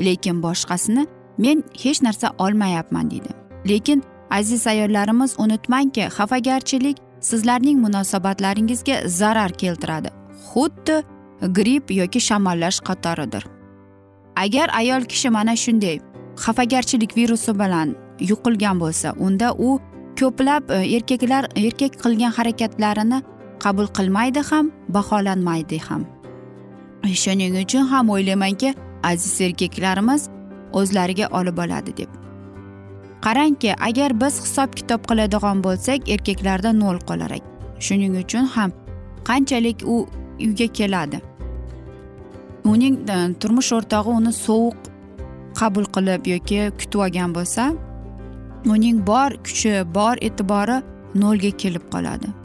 Lekin 0.00 0.42
boshqasini 0.42 1.06
men 1.38 1.64
hech 1.82 2.02
narsa 2.02 2.32
olmayapman 2.38 3.10
deydi 3.10 3.48
lekin 3.68 4.02
aziz 4.30 4.66
ayollarimiz 4.66 5.34
unutmangki 5.38 6.00
xafagarchilik 6.00 6.96
sizlarning 7.20 7.80
munosabatlaringizga 7.80 9.08
zarar 9.08 9.52
keltiradi. 9.52 10.08
Xuddi 10.52 11.02
gripp 11.42 11.90
yoki 11.90 12.20
shamollash 12.20 12.80
qatoridir. 12.80 13.44
Agar 14.36 14.68
ayol 14.74 15.02
kishi 15.04 15.30
mana 15.30 15.56
shunday 15.56 15.98
xafagarchilik 16.36 17.16
virusi 17.16 17.54
bilan 17.54 17.96
yuqilgan 18.20 18.80
bo'lsa 18.80 19.12
unda 19.18 19.52
u 19.52 19.80
ko'plab 20.20 20.70
e, 20.70 20.78
erkaklar 20.96 21.44
erkak 21.56 21.92
qilgan 22.02 22.32
harakatlarini 22.38 23.22
qabul 23.64 23.88
qilmaydi 23.96 24.42
ham 24.50 24.70
baholanmaydi 24.88 25.78
ham. 25.88 26.06
Shuning 27.22 27.54
uchun 27.64 27.84
ham 27.92 28.10
o'ylaymanki 28.14 28.74
aziz 29.10 29.40
erkaklarimiz 29.40 30.28
o'zlariga 30.72 31.26
olib 31.38 31.58
oladi 31.58 31.96
deb. 31.96 32.10
Qarangki 33.24 33.74
agar 33.88 34.20
biz 34.20 34.34
hisob 34.44 34.74
kitob 34.78 35.00
qiladigan 35.10 35.62
bo'lsak 35.66 36.08
erkaklarda 36.14 36.72
nol 36.72 36.98
qolar 37.08 37.32
shuning 37.86 38.14
uchun 38.22 38.44
ham 38.54 38.70
qanchalik 39.28 39.82
u 39.94 39.96
uyga 40.40 40.66
keladi? 40.78 41.20
Uning 42.64 42.96
e, 43.10 43.16
turmush 43.40 43.72
o'rtog'i 43.76 44.10
uni 44.20 44.32
sovuq 44.32 44.78
qabul 45.60 45.86
qilib 45.94 46.26
yoki 46.34 46.60
kutib 46.78 47.00
olgan 47.06 47.34
bo'lsa 47.36 47.62
uning 48.74 49.06
bor 49.10 49.30
kuchi 49.46 49.72
bor 49.96 50.16
e'tibori 50.28 50.76
nolga 51.22 51.50
kelib 51.62 51.84
qoladi. 51.94 52.37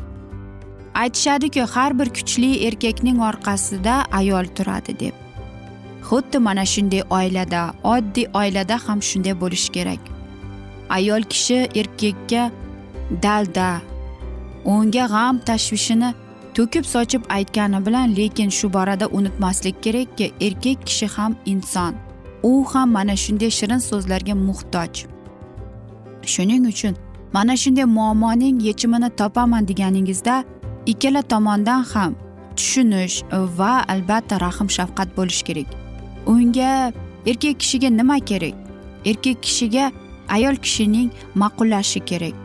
Aytishadiki 0.96 1.62
har 1.62 2.00
bir 2.00 2.10
kuchli 2.10 2.68
erkakning 2.68 3.20
orqasida 3.20 4.06
ayol 4.12 4.46
turadi 4.46 5.00
deb. 5.00 5.14
Xuddi 6.10 6.38
mana 6.40 6.66
shunday 6.66 7.04
oilada 7.10 7.74
oddiy 7.84 8.28
oilada 8.34 8.78
ham 8.88 9.02
shunday 9.02 9.34
bo'lishi 9.42 9.72
kerak. 9.72 10.00
Ayol 10.90 11.24
kishi 11.24 11.58
erkakka 11.82 12.52
dalda 13.24 13.82
unga 14.66 15.06
g'am 15.14 15.40
tashvishini 15.48 16.10
to'kib 16.56 16.86
sochib 16.94 17.24
aytgani 17.38 17.86
bilan 17.86 18.16
lekin 18.16 18.50
shu 18.50 18.74
borada 18.74 19.08
unutmaslik 19.08 19.84
kerakki 19.84 20.32
erkak 20.42 20.86
kishi 20.88 21.08
ham 21.16 21.36
inson. 21.46 21.94
U 22.44 22.66
ham 22.74 22.90
mana 22.92 23.16
shunday 23.24 23.50
shirin 23.60 23.82
so'zlarga 23.90 24.34
muhtoj. 24.48 24.94
Shuning 26.34 26.64
uchun 26.72 26.96
mana 27.34 27.54
shunday 27.64 27.86
muammoning 27.98 28.58
yechimini 28.68 29.10
topaman 29.20 29.68
deganingizda 29.68 30.44
ikkala 30.86 31.22
tomondan 31.22 31.84
ham 31.84 32.16
tushunish 32.56 33.24
va 33.58 33.74
albatta 33.88 34.40
rahm 34.42 34.68
shafqat 34.78 35.18
bo'lishi 35.18 35.44
kerak. 35.44 35.70
Unga 36.25 36.94
erkak 37.25 37.60
kishiga 37.60 37.90
nima 37.90 38.20
kerak? 38.20 38.56
Erkak 39.06 39.38
kishiga 39.46 39.92
ayol 40.30 40.56
kishining 40.56 41.10
ma'qullashi 41.36 42.00
kerak. 42.10 42.36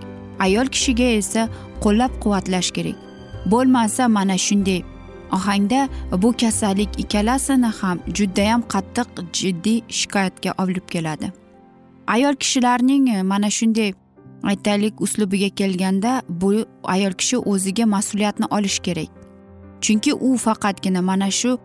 Ayol 0.40 0.66
kishiga 0.74 1.08
esa 1.20 1.48
qo'llab 1.84 2.12
quvvatlash 2.22 2.70
kerak. 2.76 2.96
Bo'lmasa 3.50 4.08
mana 4.08 4.38
shunday. 4.46 4.82
Ohangda 5.32 5.88
bu 6.22 6.32
kasallik 6.32 6.90
ikkalasini 7.02 7.70
ham 7.80 7.98
judayam 8.16 8.62
qattiq 8.72 9.08
jiddiy 9.32 9.82
shikoyatga 9.88 10.50
olib 10.62 10.86
keladi. 10.92 11.32
Ayol 12.06 12.34
kishilarning 12.42 13.22
mana 13.22 13.50
shunday 13.50 13.92
aytaylik 14.42 15.00
uslubiga 15.00 15.48
kelganda 15.48 16.22
bu 16.28 16.64
ayol 16.84 17.12
kishi 17.12 17.38
o'ziga 17.38 17.84
mas'uliyatni 17.86 18.46
olishi 18.50 18.82
kerak. 18.82 19.10
Chunki 19.80 20.14
u 20.14 20.36
faqatgina 20.36 21.02
mana 21.02 21.30
shu 21.30 21.58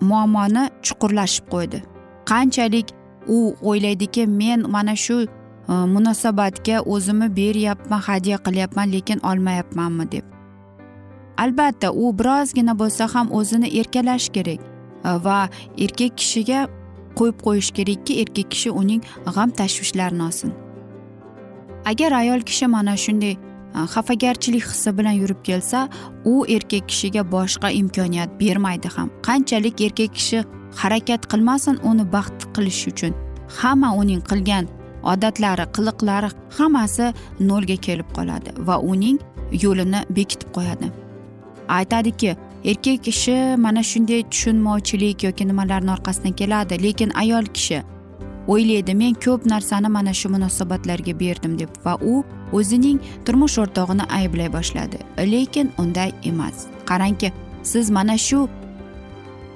muammoni 0.00 0.70
chuqurlashib 0.82 1.44
qo'ydi. 1.52 1.82
Qanchalik 2.30 2.88
u 3.28 3.54
o'ylaydiki 3.62 4.26
men 4.26 4.70
mana 4.70 4.96
shu 4.96 5.18
e, 5.22 5.28
munosabatga 5.94 6.80
o'zimni 6.80 7.36
beryapman 7.36 8.00
hadya 8.00 8.36
qilyapman 8.36 8.92
lekin 8.92 9.18
olmayapmanmi 9.30 10.12
deb. 10.12 10.24
Albatta 11.38 11.92
u 11.92 12.18
birozgina 12.18 12.78
bo'lsa 12.78 13.14
ham 13.14 13.32
o'zini 13.32 13.68
erkalash 13.80 14.28
kerak 14.28 14.60
e, 14.60 15.10
va 15.24 15.48
erkak 15.78 16.16
kishiga 16.16 16.66
qo'yib 17.18 17.38
qo'yish 17.46 17.70
kerakki 17.76 18.20
erkak 18.22 18.50
kishi 18.50 18.70
uning 18.70 19.02
g'am 19.34 19.50
tashvishlarini 19.50 20.22
olsin. 20.28 20.52
Agar 21.84 22.12
ayol 22.12 22.40
kishi 22.40 22.66
mana 22.66 22.96
shunday 22.96 23.34
e, 23.74 23.78
xafagarchilik 23.94 24.64
hissi 24.64 24.98
bilan 24.98 25.16
yurib 25.22 25.40
kelsa 25.44 25.88
u 26.24 26.46
erkak 26.56 26.88
kishiga 26.88 27.22
boshqa 27.34 27.70
imkoniyat 27.80 28.30
bermaydi 28.40 28.88
ham. 28.96 29.10
Qanchalik 29.26 29.80
erkak 29.80 30.14
kishi 30.14 30.44
harakat 30.76 31.26
qilmasin 31.32 31.76
uni 31.90 32.04
baxt 32.12 32.40
qilish 32.54 32.86
uchun. 32.92 33.12
Hamma 33.58 33.90
uning 34.00 34.22
qilgan 34.30 34.64
odatlari 35.02 35.64
qiliqlari 35.76 36.30
hammasi 36.58 37.12
nolga 37.40 37.76
kelib 37.86 38.08
qoladi 38.16 38.50
va 38.66 38.76
uning 38.92 39.18
yo'lini 39.64 40.00
bekitib 40.16 40.48
qo'yadi. 40.56 40.86
Aytadiki 41.78 42.36
erkak 42.64 43.02
kishi 43.06 43.56
mana 43.64 43.82
shunday 43.90 44.22
tushunmovchilik 44.32 45.24
yoki 45.26 45.44
nimalarni 45.50 45.90
orqasidan 45.96 46.32
keladi 46.40 46.82
lekin 46.84 47.10
ayol 47.22 47.46
kishi 47.56 47.82
o'ylaydi 48.48 48.94
men 48.94 49.14
ko'p 49.14 49.46
narsani 49.46 49.88
mana 49.88 50.14
shu 50.14 50.28
munosabatlarga 50.28 51.20
berdim 51.20 51.58
deb 51.58 51.70
va 51.84 51.94
u 52.12 52.24
o'zining 52.52 52.98
turmush 53.24 53.58
o'rtog'ini 53.58 54.04
ayblay 54.18 54.52
boshladi. 54.52 54.98
Lekin 55.18 55.72
unday 55.78 56.12
emas. 56.24 56.66
Qarangki 56.86 57.32
siz 57.62 57.90
mana 57.90 58.18
shu 58.18 58.48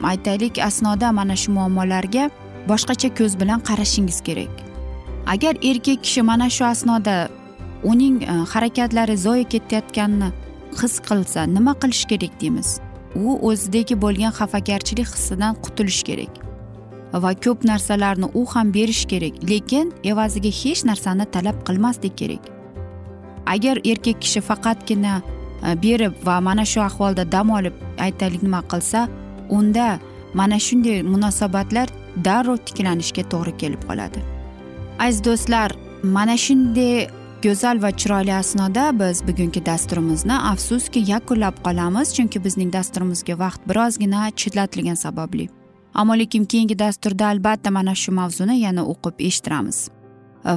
aytaylik 0.02 0.58
asnoda 0.58 1.12
mana 1.12 1.36
shu 1.36 1.52
muammolarga 1.52 2.30
boshqacha 2.68 3.14
ko'z 3.18 3.40
bilan 3.40 3.60
qarashingiz 3.68 4.20
kerak. 4.20 4.52
Agar 5.26 5.54
erkak 5.62 6.04
kishi 6.04 6.22
mana 6.22 6.50
shu 6.50 6.64
asnoda 6.64 7.28
uning 7.84 8.22
e, 8.22 8.26
harakatlari 8.52 9.16
zoye 9.16 9.44
ketayotganini 9.44 10.30
his 10.80 11.00
qilsa 11.08 11.46
nima 11.54 11.72
qilish 11.82 12.04
kerak 12.10 12.40
deymiz? 12.40 12.80
U 13.14 13.38
o'zidagi 13.48 13.94
bo'lgan 14.04 14.32
xafagarchilik 14.38 15.08
hissidan 15.14 15.54
qutulish 15.64 16.02
kerak. 16.08 16.45
Va 17.22 17.32
ko'p 17.44 17.64
narsalarni 17.64 18.28
u 18.34 18.44
ham 18.52 18.72
berishi 18.74 19.06
kerak 19.12 19.34
lekin 19.50 19.92
evaziga 20.04 20.52
hech 20.62 20.84
narsani 20.90 21.26
talab 21.34 21.56
qilmaslik 21.66 22.16
kerak. 22.20 22.44
Agar 23.46 23.76
erkak 23.84 24.20
kishi 24.20 24.40
faqatgina 24.40 25.14
e, 25.22 25.74
berib 25.82 26.14
va 26.26 26.40
mana 26.40 26.64
shu 26.64 26.80
ahvolda 26.80 27.24
dam 27.32 27.50
olib 27.58 27.74
aytaylik 28.06 28.42
nima 28.42 28.62
qilsa 28.72 29.08
unda 29.58 29.98
mana 30.34 30.58
shunday 30.66 31.02
munosabatlar 31.02 31.88
darrov 32.24 32.58
tiklanishga 32.66 33.22
to'g'ri 33.32 33.56
kelib 33.62 33.82
qoladi. 33.88 34.24
Aziz 34.98 35.24
do'stlar 35.24 35.76
mana 36.02 36.36
shunday 36.46 37.08
go'zal 37.44 37.82
va 37.82 37.90
chiroyli 38.00 38.34
asnoda 38.34 38.84
biz 39.00 39.22
bugungi 39.28 39.66
dasturimizni 39.66 40.36
afsuski 40.52 41.04
yakunlab 41.12 41.56
qolamiz 41.66 42.14
chunki 42.16 42.44
bizning 42.46 42.72
dasturimizga 42.72 43.38
vaqt 43.44 43.60
birozgina 43.68 44.30
chetlatilgani 44.40 44.96
sababli. 45.06 45.48
Ammo 46.00 46.14
lekin 46.18 46.44
keyingi 46.44 46.78
dasturda 46.78 47.26
albatta 47.32 47.70
mana 47.70 47.94
shu 47.94 48.12
mavzuni 48.12 48.60
yana 48.60 48.82
o'qib 48.92 49.22
eshittiramiz. 49.28 49.78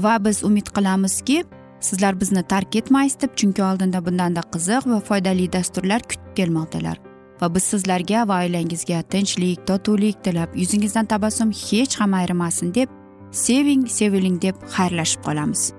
Va 0.05 0.15
biz 0.25 0.43
umid 0.43 0.67
qilamizki 0.75 1.43
sizlar 1.87 2.21
bizni 2.21 2.43
tark 2.43 2.75
etmaysiz 2.75 3.21
deb 3.21 3.35
chunki 3.39 3.63
oldinda 3.63 4.05
bundanda 4.05 4.43
qiziq 4.53 4.89
va 4.91 4.99
foydali 5.09 5.47
dasturlar 5.53 6.01
kutib 6.09 6.35
kelmoqdalar. 6.35 6.97
Va 7.41 7.47
biz 7.55 7.63
sizlarga 7.71 8.27
va 8.27 8.43
oilangizga 8.43 9.01
tinchlik 9.13 9.67
totuvlik 9.67 10.23
tilab 10.23 10.55
yuzingizdan 10.61 11.05
tabassum 11.05 11.51
hech 11.65 11.99
ham 11.99 12.13
ayrimasin 12.21 12.73
deb 12.75 12.89
seving 13.31 13.87
seviling 13.87 14.41
deb 14.41 14.55
xayrlashib 14.75 15.23
qolamiz. 15.27 15.78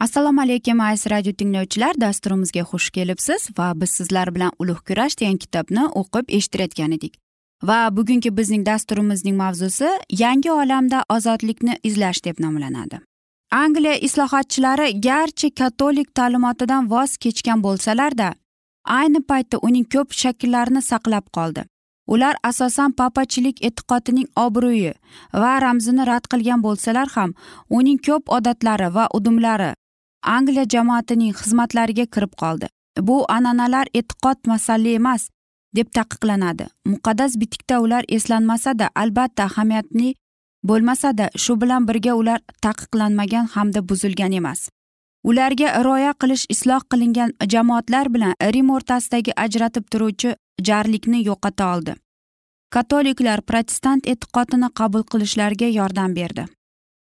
Assalomu 0.00 0.40
alaykum 0.40 0.80
aziz 0.80 1.10
radio 1.10 1.32
tinglovchilar. 1.32 1.94
Dasturimizga 2.00 2.60
xush 2.60 2.90
kelibsiz 2.90 3.48
va 3.58 3.72
biz 3.80 3.90
sizlar 3.90 4.34
bilan 4.34 4.52
ulug' 4.58 4.82
kurash 4.88 5.16
degan 5.20 5.36
kitobni 5.36 5.82
o'qib 6.00 6.26
eshittirayotgan 6.36 6.92
edik. 6.96 7.18
Va 7.62 7.96
bugungi 7.96 8.30
bizning 8.36 8.66
dasturimizning 8.66 9.36
mavzusi 9.36 9.88
yangi 10.22 10.50
olamda 10.52 11.04
ozodlikni 11.16 11.74
izlash 11.82 12.24
deb 12.24 12.40
nomlanadi. 12.44 13.00
Angliya 13.50 13.96
islohotchilari 14.06 15.00
garchi 15.08 15.50
katolik 15.50 16.14
ta'limotidan 16.14 16.90
voz 16.90 17.16
kechgan 17.16 17.62
bo'lsalarda 17.66 18.28
ayni 18.84 19.20
paytda 19.30 19.56
uning 19.68 19.84
ko'p 19.94 20.16
shakllarini 20.22 20.82
saqlab 20.90 21.26
qoldi. 21.36 21.64
Ular 22.06 22.34
asosan 22.42 22.92
papachilik 22.92 23.56
e'tiqodining 23.68 24.28
obro'yi 24.46 24.94
va 25.42 25.52
ramzini 25.66 26.06
rad 26.10 26.24
qilgan 26.32 26.64
bo'lsalar 26.66 27.08
ham 27.16 27.30
uning 27.78 27.98
ko'p 28.06 28.24
odatlari 28.38 28.88
va 28.94 29.04
udumlari 29.18 29.70
angliya 30.22 30.64
jamoatining 30.74 31.34
xizmatlariga 31.40 32.06
kirib 32.06 32.32
qoldi. 32.42 32.66
Bu 33.08 33.24
an'analar 33.28 33.86
e'tiqod 33.94 34.38
masalli 34.46 34.94
emas 34.94 35.28
deb 35.76 35.88
taqiqlanadi. 35.98 36.66
Muqaddas 36.86 37.36
bitikda 37.40 37.80
ular 37.80 38.04
eslanmasada 38.08 38.90
albatta 38.94 39.44
ahamiyatli 39.44 40.14
bo'lmasada 40.68 41.30
shu 41.36 41.60
bilan 41.60 41.88
birga 41.88 42.14
ular 42.20 42.40
taqiqlanmagan 42.66 43.46
hamda 43.54 43.88
buzilgan 43.88 44.32
emas. 44.32 44.68
Ularga 45.24 45.68
rioya 45.84 46.12
qilish 46.20 46.44
isloh 46.54 46.82
qilingan 46.90 47.32
jamoatlar 47.52 48.06
bilan 48.14 48.34
rim 48.54 48.70
o'rtasidagi 48.76 49.32
ajratib 49.44 49.84
turuvchi 49.92 50.36
jarlikni 50.68 51.24
yo'qota 51.28 51.74
oldi. 51.74 51.94
Katoliklar 52.74 53.40
protestant 53.42 54.06
e'tiqodini 54.12 54.68
qabul 54.80 55.02
qilishlariga 55.12 55.68
yordam 55.78 56.16
berdi. 56.16 56.46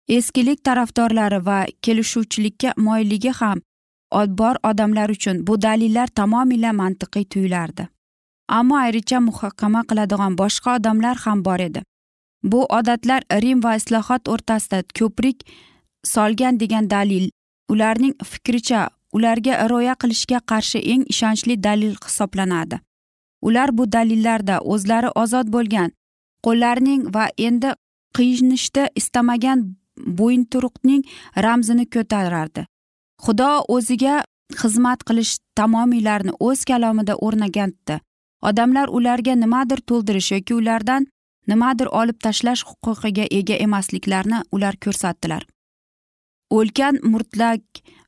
Eskilik 0.09 0.65
tarafdorlari 0.65 1.47
va 1.47 1.67
kelishuvchilikka 1.83 2.73
moyilligi 2.77 3.33
ham 3.41 3.61
bor 4.13 4.57
odamlar 4.63 5.11
uchun 5.11 5.47
bu 5.47 5.63
dalillar 5.63 6.07
tamomila 6.07 6.73
mantiqiy 6.73 7.25
tuyulardi. 7.25 7.89
Ammo 8.49 8.77
ayricha 8.77 9.21
muhokama 9.21 9.83
qiladigan 9.89 10.37
boshqa 10.39 10.77
odamlar 10.77 11.17
ham 11.25 11.45
bor 11.45 11.61
edi. 11.61 11.83
Bu 12.43 12.65
odatlar 12.65 13.23
rim 13.43 13.63
va 13.65 13.77
islohot 13.77 14.29
o'rtasida 14.29 14.83
ko'prik 14.99 15.45
solgan 16.05 16.61
degan 16.61 16.91
dalil 16.91 17.31
ularning 17.69 18.15
fikricha 18.25 18.89
ularga 19.13 19.69
rioya 19.69 19.95
qilishga 19.95 20.41
qarshi 20.51 20.79
eng 20.93 21.05
ishonchli 21.13 21.63
dalil 21.63 21.95
hisoblanadi. 22.05 22.81
Ular 23.43 23.79
bu 23.79 23.93
dalillarda 23.93 24.61
o'zlari 24.61 25.11
ozod 25.23 25.53
bo'lgan 25.55 25.93
qo'llarning 26.45 27.03
va 27.15 27.29
endi 27.37 27.71
qiyinishni 28.17 28.85
istamagan 29.01 29.78
bo'yinturuqning 30.19 31.03
ramzini 31.45 31.87
ko'tarardi. 31.95 32.67
Xudo 33.25 33.51
o'ziga 33.77 34.25
xizmat 34.61 35.05
qilish 35.09 35.39
tamomiylarini 35.59 36.33
o'z 36.49 36.65
kalomida 36.65 37.15
o'rnagandi 37.27 37.99
odamlar 38.43 38.89
ularga 38.89 39.35
nimadir 39.35 39.81
to'ldirish 39.91 40.33
yoki 40.33 40.55
ulardan 40.55 41.07
nimadir 41.51 41.89
olib 42.01 42.19
tashlash 42.25 42.65
huquqiga 42.69 43.27
ega 43.39 43.57
emasliklarini 43.67 44.43
ular 44.53 44.77
ko'rsatdilar. 44.85 45.47
O'lkan 46.51 47.01
murtlak 47.13 47.63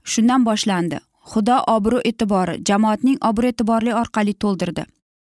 shundan 0.05 0.45
boshlandi. 0.49 1.01
Xudo 1.31 1.57
obro' 1.77 2.01
e'tibori 2.11 2.61
jamoatning 2.69 3.19
obro' 3.31 3.51
e'tiborli 3.53 3.95
orqali 4.03 4.35
to'ldirdi. 4.45 4.85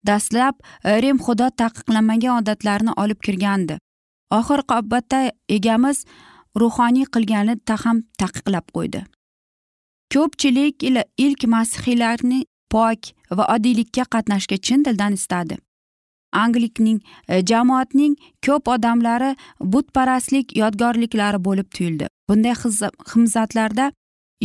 Dastlab 0.07 0.55
rim 1.03 1.17
xudo 1.25 1.47
taqiqlamagan 1.61 2.41
odatlarni 2.41 2.93
olib 3.03 3.19
kirgandi. 3.25 3.77
Oxir 4.39 4.63
oqibatda 4.63 5.19
egamiz 5.57 6.05
ruhoniy 6.61 7.05
qilgani 7.13 7.55
ham 7.83 7.97
taqiqlab 8.21 8.65
qo'ydi. 8.75 9.03
Ko'pchilik 10.13 10.83
ilk 11.25 11.41
masihiylarni 11.55 12.45
pok 12.73 13.01
va 13.37 13.43
oddiylikka 13.55 14.03
qatnashga 14.13 14.57
chin 14.57 14.85
dildan 14.85 15.13
istadi. 15.19 15.57
Anglikning 16.43 16.99
e, 17.27 17.45
jamoatning 17.49 18.13
ko'p 18.45 18.67
odamlari 18.75 19.35
butparastlik 19.73 20.55
yodgorliklari 20.61 21.39
bo'lib 21.47 21.67
tuyuldi. 21.75 22.07
Bunday 22.29 22.55
himzatlarda 23.13 23.91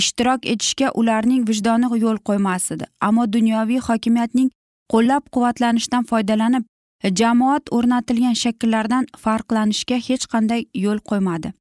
ishtirok 0.00 0.46
etishga 0.52 0.88
ularning 1.00 1.42
vijdoni 1.50 1.86
yo'l 2.04 2.18
qo'ymas 2.28 2.70
edi 2.74 2.86
ammo 3.08 3.24
dunyoviy 3.36 3.80
hokimiyatning 3.88 4.50
qo'llab 4.92 5.24
quvvatlanishdan 5.34 6.04
foydalanib 6.10 6.64
e, 7.04 7.08
jamoat 7.20 7.64
o'rnatilgan 7.76 8.36
shakllardan 8.42 9.08
farqlanishga 9.24 9.96
hech 10.08 10.24
qanday 10.34 10.62
yo'l 10.84 11.00
qo'ymadi. 11.10 11.52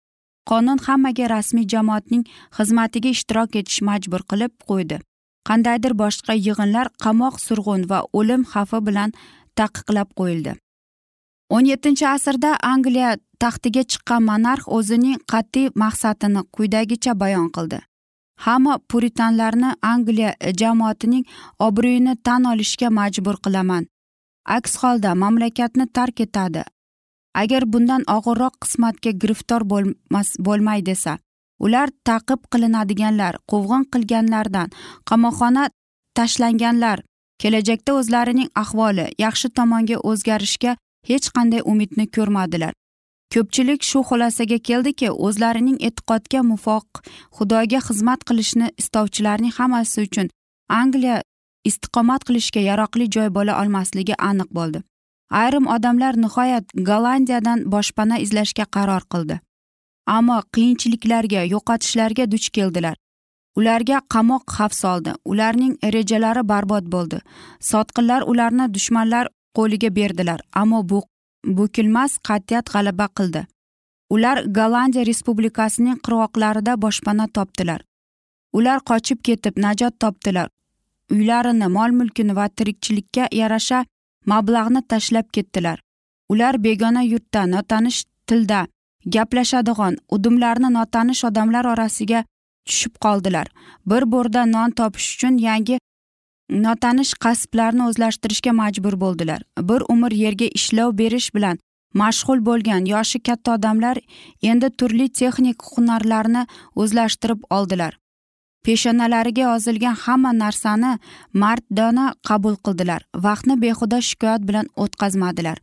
Qonun 0.49 0.79
hammaga 0.85 1.25
rasmiy 1.33 1.65
jamoatning 1.73 2.23
xizmatiga 2.57 3.09
ishtirok 3.15 3.55
etish 3.61 3.81
majbur 3.89 4.21
qilib 4.31 4.53
qo'ydi. 4.69 4.97
Qandaydir 5.47 5.93
boshqa 6.03 6.33
yig'inlar 6.45 6.87
qamoq 7.03 7.35
surg'un 7.45 7.83
va 7.91 7.99
o'lim 8.19 8.41
xavfi 8.53 8.79
bilan 8.87 9.13
taqiqlab 9.59 10.09
qo'yildi. 10.19 10.53
O'n 11.55 11.65
yettinchi 11.71 12.05
asrda 12.15 12.51
angliya 12.73 13.11
taxtiga 13.43 13.83
chiqqan 13.91 14.21
monarx 14.29 14.63
o'zining 14.77 15.19
qat'iy 15.31 15.67
maqsadini 15.83 16.41
quyidagicha 16.55 17.13
bayon 17.21 17.49
qildi. 17.55 17.79
Hamma 18.45 18.73
puritanlarni 18.89 19.69
angliya 19.91 20.31
jamoatining 20.61 21.23
obro'yini 21.67 22.13
tan 22.25 22.43
olishga 22.51 22.89
majbur 22.99 23.37
qilaman. 23.45 23.87
Aks 24.57 24.73
holda 24.81 25.11
mamlakatni 25.23 25.85
tark 25.97 26.19
etadi. 26.25 26.63
Agar 27.41 27.63
bundan 27.73 28.03
og'irroq 28.17 28.55
qismatga 28.63 29.11
giriftor 29.21 29.61
bo'lmas 29.71 30.29
bo'lmay 30.47 30.85
desa 30.89 31.13
ular 31.65 31.89
taqib 32.09 32.41
qilinadiganlar 32.53 33.33
quvg'in 33.51 33.83
qilganlardan 33.93 34.73
qamoqxona 35.09 35.63
tashlanganlar 36.17 36.97
kelajakda 37.41 37.91
o'zlarining 37.99 38.49
ahvoli 38.63 39.05
yaxshi 39.25 39.47
tomonga 39.59 39.97
o'zgarishga 40.09 40.75
hech 41.09 41.27
qanday 41.35 41.61
umidni 41.71 42.05
ko'rmadilar. 42.15 42.73
Ko'pchilik 43.33 43.81
shu 43.89 44.01
xulosaga 44.09 44.57
keldiki 44.69 45.09
o'zlarining 45.27 45.77
e'tiqodga 45.87 46.41
muvofiq 46.51 47.01
xudoga 47.37 47.79
xizmat 47.87 48.21
qilishni 48.29 48.67
istovchilarning 48.81 49.53
hammasi 49.59 50.05
uchun 50.07 50.29
angliya 50.81 51.17
istiqomat 51.69 52.21
qilishga 52.27 52.61
yaroqli 52.69 53.09
joy 53.15 53.29
bo'la 53.37 53.59
olmasligi 53.61 54.15
aniq 54.29 54.49
bo'ldi. 54.59 54.79
Ayrim 55.29 55.67
odamlar 55.67 56.17
nihoyat 56.23 56.65
gollandiyadan 56.89 57.65
boshpana 57.71 58.19
izlashga 58.19 58.65
qaror 58.75 59.03
qildi. 59.13 59.39
Ammo 60.07 60.37
qiyinchiliklarga 60.55 61.43
yo'qotishlarga 61.53 62.31
duch 62.31 62.49
keldilar. 62.57 62.95
Ularga 63.57 64.01
qamoq 64.13 64.43
xavf 64.55 64.73
soldi. 64.73 65.11
Ularning 65.25 65.73
rejalari 65.95 66.43
barbod 66.51 66.85
bo'ldi. 66.93 67.19
Sotqinlar 67.59 68.21
ularni 68.31 68.73
dushmanlar 68.73 69.27
qo'liga 69.57 69.89
berdilar 69.95 70.39
ammo 70.61 70.81
bu 70.89 70.99
bukilmas 71.57 72.17
qat'iyat 72.27 72.65
g'alaba 72.73 73.07
qildi. 73.17 73.41
Ular 74.15 74.37
gollandiya 74.57 75.05
respublikasining 75.09 75.97
qirg'oqlarida 76.05 76.73
boshpana 76.83 77.27
topdilar. 77.37 77.81
Ular 78.57 78.79
qochib 78.89 79.19
ketib 79.27 79.59
najot 79.65 79.99
topdilar. 79.99 80.47
Uylarini 81.11 81.67
mol 81.77 81.91
mulkini 81.99 82.35
va 82.35 82.45
tirikchilikka 82.57 83.27
yarasha 83.41 83.85
mablag'ni 84.31 84.81
tashlab 84.91 85.27
ketdilar. 85.35 85.77
Ular 86.29 86.63
begona 86.63 87.03
yurtda 87.11 87.45
notanish 87.55 88.03
tilda 88.27 88.67
gaplashadigan 89.15 89.97
udumlarni 90.15 90.69
notanish 90.77 91.23
odamlar 91.29 91.65
orasiga 91.73 92.23
tushib 92.67 92.97
qoldilar. 93.05 93.47
Bir 93.85 94.03
bo'rda 94.13 94.45
non 94.55 94.71
topish 94.71 95.07
uchun 95.15 95.37
yangi 95.47 95.79
notanish 96.65 97.13
kasblarni 97.25 97.87
o'zlashtirishga 97.89 98.51
majbur 98.61 98.99
bo'ldilar. 99.03 99.41
Bir 99.69 99.81
umr 99.93 100.11
yerga 100.23 100.47
ishlov 100.59 100.97
berish 101.01 101.29
bilan 101.35 101.59
mashg'ul 102.01 102.43
bo'lgan 102.49 102.85
yoshi 102.93 103.19
katta 103.27 103.55
odamlar 103.57 103.97
endi 104.51 104.69
turli 104.79 105.07
texnik 105.19 105.63
hunarlarni 105.71 106.43
o'zlashtirib 106.75 107.47
oldilar. 107.49 107.97
Peshonalariga 108.67 109.43
yozilgan 109.49 109.95
hamma 110.03 110.31
narsani 110.43 110.91
mardona 111.41 112.05
qabul 112.29 112.55
qildilar. 112.65 113.01
Vaqtni 113.25 113.55
behuda 113.63 113.99
shikoyat 114.07 114.41
bilan 114.49 114.67
o'tkazmadilar. 114.83 115.57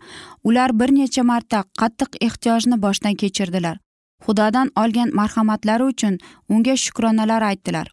Ular 0.48 0.70
bir 0.80 0.90
necha 0.98 1.22
marta 1.30 1.58
qattiq 1.80 2.10
ehtiyojni 2.26 2.76
boshdan 2.84 3.14
kechirdilar. 3.22 3.76
Xudodan 4.24 4.68
olgan 4.82 5.10
marhamatlari 5.20 5.84
uchun 5.92 6.14
unga 6.48 6.76
shukronalar 6.84 7.42
aytdilar. 7.50 7.86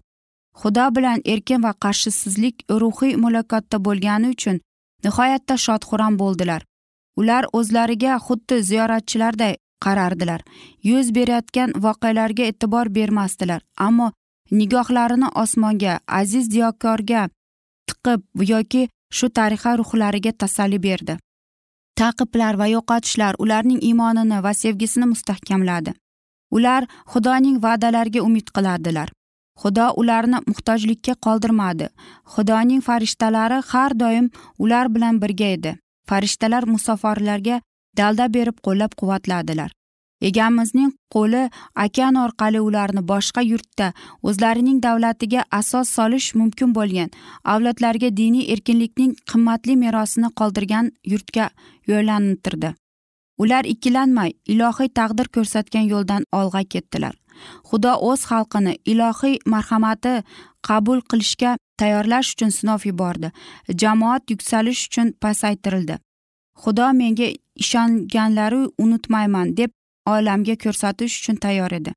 Xudo 0.61 0.85
bilan 0.95 1.19
erkin 1.33 1.63
va 1.65 1.73
qarshisizlik 1.83 2.55
ruhiy 2.81 3.13
muloqotda 3.23 3.77
bo'lgani 3.87 4.27
uchun 4.35 4.61
nihoyatda 5.03 5.55
shodxuram 5.65 6.13
bo'ldilar. 6.21 6.61
Ular 7.19 7.43
o'zlariga 7.57 8.13
xuddi 8.27 8.55
ziyoratchilarday 8.69 9.53
qarardilar. 9.85 10.41
Yuz 10.89 11.07
berayotgan 11.15 11.69
voqealarga 11.85 12.43
e'tibor 12.51 12.85
bermasdilar 12.97 13.61
ammo 13.87 14.11
nigohlarini 14.51 15.29
osmonga 15.43 15.99
aziz 16.07 16.51
diyokorga 16.51 17.29
tiqib 17.89 18.21
yoki 18.53 18.83
shu 19.17 19.29
tariqa 19.37 19.77
ruhlariga 19.81 20.31
tasalli 20.31 20.79
berdi. 20.87 21.17
Taqiblar 21.99 22.59
va 22.61 22.67
yo'qotishlar 22.75 23.33
ularning 23.43 23.81
iymonini 23.89 24.43
va 24.43 24.53
sevgisini 24.53 25.07
mustahkamladi. 25.13 25.91
Ular 26.55 26.87
xudoning 27.13 27.57
va'dalariga 27.65 28.21
umid 28.27 28.47
qiladilar 28.55 29.09
xudo 29.61 29.87
ularni 30.01 30.39
muhtojlikka 30.49 31.13
qoldirmadi. 31.25 31.87
Xudoning 32.33 32.81
farishtalari 32.87 33.59
har 33.71 33.91
doim 34.03 34.31
ular 34.63 34.85
bilan 34.95 35.21
birga 35.21 35.49
edi. 35.57 35.77
Farishtalar 36.09 36.63
musofirlarga 36.73 37.61
dalda 37.97 38.25
berib 38.35 38.57
qo'llab 38.65 38.97
quvvatladilar 38.99 39.71
egamizning 40.29 40.91
qo'li 41.13 41.43
okean 41.85 42.15
orqali 42.25 42.59
ularni 42.67 43.01
boshqa 43.11 43.41
yurtda 43.51 43.87
o'zlarining 44.27 44.81
davlatiga 44.85 45.45
asos 45.59 45.89
solish 45.97 46.27
mumkin 46.39 46.75
bo'lgan 46.77 47.09
avlodlarga 47.53 48.09
diniy 48.21 48.51
erkinlikning 48.53 49.15
qimmatli 49.31 49.75
merosini 49.83 50.29
qoldirgan 50.39 50.91
yurtga 51.11 51.49
yo'llantirdi. 51.91 52.75
Ular 53.41 53.65
ikkilanmay 53.73 54.31
ilohiy 54.53 54.89
taqdir 54.99 55.27
ko'rsatgan 55.35 55.85
yo'ldan 55.93 56.23
olg'a 56.39 56.63
ketdilar. 56.73 57.15
Xudo 57.69 57.91
o'z 58.09 58.21
xalqini 58.29 58.73
ilohiy 58.91 59.35
marhamati 59.53 60.13
qabul 60.67 60.99
qilishga 61.09 61.51
tayyorlash 61.79 62.33
uchun 62.33 62.51
sinov 62.57 62.85
yubordi. 62.89 63.31
Jamoat 63.81 64.23
yuksalish 64.31 64.81
uchun 64.87 65.07
pasaytirildi. 65.23 65.95
Xudo 66.61 66.87
menga 66.99 67.27
ishonganlari 67.63 68.61
unutmayman 68.83 69.57
deb 69.57 69.71
olamga 70.05 70.55
ko'rsatish 70.63 71.13
uchun 71.19 71.35
tayyor 71.35 71.71
edi. 71.79 71.91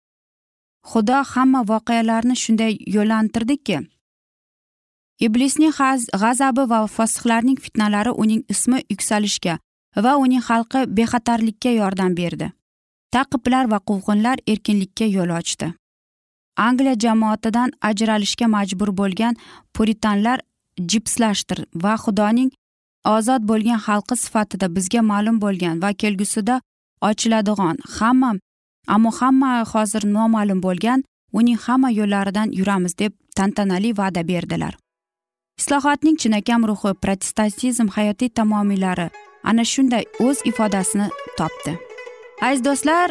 Xudo 0.90 1.19
hamma 1.33 1.61
voqealarni 1.73 2.37
shunday 2.37 2.73
yo'llantirdiki 2.97 3.79
iblisning 5.27 5.73
g'azabi 6.23 6.64
va 6.73 6.87
fosihlarning 6.87 7.59
fitnalari 7.64 8.11
uning 8.11 8.43
ismi 8.49 8.79
yuksalishga 8.90 9.59
va 10.05 10.17
uning 10.25 10.43
xalqi 10.49 10.81
bexatarlikka 10.97 11.71
yordam 11.81 12.17
berdi. 12.17 12.53
Taqiblar 13.14 13.71
va 13.73 13.79
quvg'inlar 13.88 14.37
erkinlikka 14.53 15.07
yo'l 15.17 15.31
ochdi. 15.38 15.73
Angliya 16.57 16.95
jamoatidan 17.05 17.71
ajralishga 17.90 18.47
majbur 18.57 18.90
bo'lgan 19.01 19.35
puritanlar 19.75 20.38
jipslashtir 20.90 21.64
va 21.85 21.95
xudoning 22.05 22.51
ozod 23.17 23.43
bo'lgan 23.51 23.81
xalqi 23.87 24.17
sifatida 24.25 24.67
bizga 24.77 25.03
ma'lum 25.11 25.40
bo'lgan 25.45 25.83
va 25.83 25.90
kelgusida 26.03 26.61
ochiladigan 27.09 27.77
hamma 27.99 28.31
ammo 28.95 29.11
hamma 29.21 29.51
hozir 29.73 30.03
noma'lum 30.17 30.61
bo'lgan 30.67 31.05
uning 31.38 31.59
hamma 31.67 31.90
yo'llaridan 31.99 32.49
yuramiz 32.59 32.99
deb 32.99 33.12
tantanali 33.37 33.90
va'da 34.01 34.23
berdilar. 34.29 34.75
Islohotning 35.61 36.17
chinakam 36.23 36.67
ruhi 36.71 36.93
protestantizm 37.03 37.88
hayotiy 37.97 38.29
tamomiylari 38.38 39.09
ana 39.45 39.64
shunday 39.73 40.05
o'z 40.27 40.38
ifodasini 40.51 41.09
topdi. 41.38 41.73
Aziz 42.43 42.64
do'stlar 42.64 43.09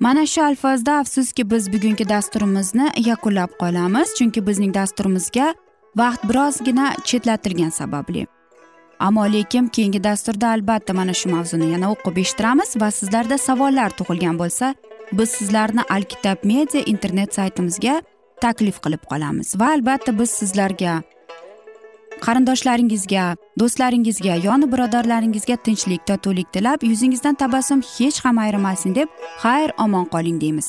mana 0.00 0.26
shu 0.26 0.42
alfozda 0.42 0.98
afsuski 1.02 1.50
biz 1.50 1.72
bugungi 1.72 2.08
dasturimizni 2.08 2.86
yakunlab 3.10 3.50
qolamiz 3.62 4.08
chunki 4.18 4.46
bizning 4.48 4.74
dasturimizga 4.74 5.54
vaqt 6.00 6.22
birozgina 6.28 6.86
chetlatilgani 7.08 7.70
sababli. 7.80 8.33
Ammo 9.06 9.24
lekin 9.32 9.68
keyingi 9.68 10.00
dasturda 10.04 10.48
albatta 10.56 10.92
mana 10.98 11.14
shu 11.20 11.28
mavzuni 11.34 11.66
yana 11.74 11.90
o'qib 11.94 12.16
eshittiramiz 12.22 12.70
va 12.82 12.88
sizlarda 12.98 13.36
savollar 13.46 13.90
tug'ilgan 13.98 14.36
bo'lsa 14.42 14.74
biz 15.18 15.30
sizlarni 15.38 15.82
alkitab 15.96 16.38
media 16.52 16.82
internet 16.92 17.34
saytimizga 17.38 17.96
taklif 18.44 18.76
qilib 18.84 19.02
qolamiz 19.10 19.48
va 19.60 19.72
albatta 19.76 20.18
biz 20.20 20.30
sizlarga 20.40 20.94
qarindoshlaringizga 22.26 23.24
do'stlaringizga 23.60 24.34
yoni 24.46 24.70
birodarlaringizga 24.72 25.56
tinchlik 25.66 26.06
totuvlik 26.10 26.48
tilab 26.56 26.88
yuzingizdan 26.90 27.40
tabassum 27.42 27.84
hech 27.94 28.24
ham 28.24 28.40
ayrimasin 28.44 28.94
deb 29.00 29.08
xayr 29.44 29.70
omon 29.84 30.06
qoling 30.14 30.40
deymiz. 30.44 30.68